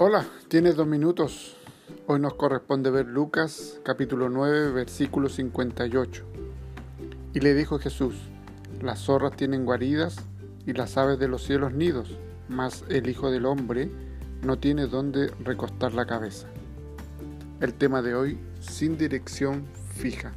[0.00, 1.56] Hola, tienes dos minutos.
[2.08, 6.24] Hoy nos corresponde ver Lucas capítulo 9 versículo 58.
[7.32, 8.16] Y le dijo Jesús,
[8.82, 10.16] las zorras tienen guaridas
[10.66, 12.18] y las aves de los cielos nidos,
[12.48, 13.88] mas el Hijo del Hombre
[14.42, 16.48] no tiene dónde recostar la cabeza.
[17.60, 19.64] El tema de hoy, sin dirección
[19.94, 20.32] fija.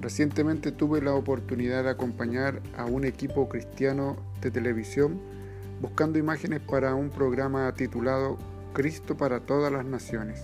[0.00, 5.35] Recientemente tuve la oportunidad de acompañar a un equipo cristiano de televisión
[5.80, 8.38] buscando imágenes para un programa titulado
[8.72, 10.42] Cristo para todas las naciones.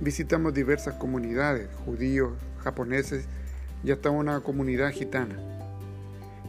[0.00, 3.26] Visitamos diversas comunidades, judíos, japoneses
[3.84, 5.36] y hasta una comunidad gitana.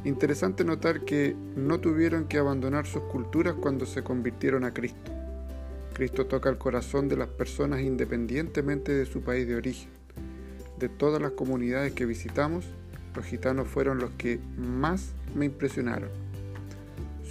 [0.04, 5.12] Interesante notar que no tuvieron que abandonar sus culturas cuando se convirtieron a Cristo.
[5.94, 9.90] Cristo toca el corazón de las personas independientemente de su país de origen.
[10.80, 12.66] De todas las comunidades que visitamos,
[13.16, 16.10] los gitanos fueron los que más me impresionaron.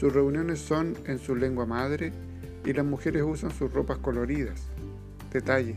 [0.01, 2.11] Sus reuniones son en su lengua madre
[2.65, 4.63] y las mujeres usan sus ropas coloridas.
[5.31, 5.77] Detalle,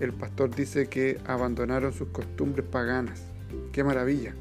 [0.00, 3.22] el pastor dice que abandonaron sus costumbres paganas.
[3.70, 4.34] ¡Qué maravilla!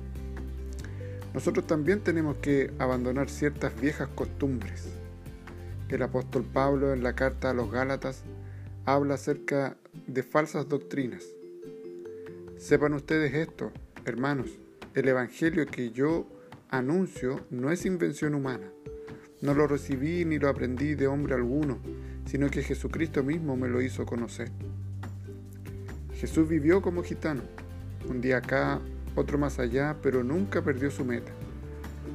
[1.35, 4.89] Nosotros también tenemos que abandonar ciertas viejas costumbres.
[5.89, 8.23] El apóstol Pablo en la carta a los Gálatas
[8.85, 11.25] habla acerca de falsas doctrinas.
[12.57, 13.71] Sepan ustedes esto,
[14.03, 14.47] hermanos,
[14.95, 16.25] el Evangelio que yo
[16.71, 18.71] anuncio no es invención humana
[19.41, 21.79] no lo recibí ni lo aprendí de hombre alguno,
[22.25, 24.51] sino que Jesucristo mismo me lo hizo conocer.
[26.13, 27.41] Jesús vivió como gitano,
[28.07, 28.79] un día acá,
[29.15, 31.31] otro más allá, pero nunca perdió su meta.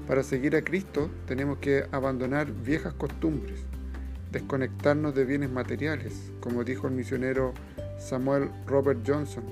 [0.07, 3.61] Para seguir a Cristo tenemos que abandonar viejas costumbres,
[4.31, 7.53] desconectarnos de bienes materiales, como dijo el misionero
[7.99, 9.45] Samuel Robert Johnson.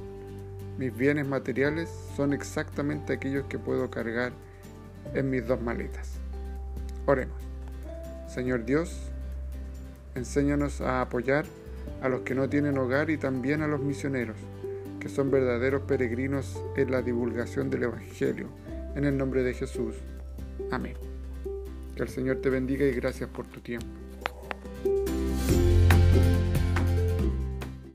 [0.78, 4.32] Mis bienes materiales son exactamente aquellos que puedo cargar
[5.14, 6.20] en mis dos maletas.
[7.06, 7.36] Oremos.
[8.28, 9.10] Señor Dios,
[10.14, 11.44] enséñanos a apoyar
[12.02, 14.36] a los que no tienen hogar y también a los misioneros,
[15.00, 18.48] que son verdaderos peregrinos en la divulgación del Evangelio.
[18.94, 19.96] En el nombre de Jesús.
[20.70, 20.94] Amén.
[21.96, 23.86] Que el Señor te bendiga y gracias por tu tiempo.